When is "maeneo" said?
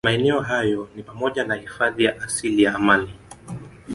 0.05-0.39